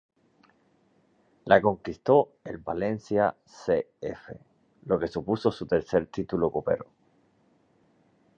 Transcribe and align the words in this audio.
La 1.45 1.61
conquistó 1.61 2.37
el 2.43 2.57
Valencia 2.57 3.37
C. 3.45 3.91
F., 4.01 4.35
lo 4.87 4.97
que 4.97 5.07
supuso 5.07 5.51
su 5.51 5.67
tercer 5.67 6.07
título 6.07 6.51
copero. 6.51 6.87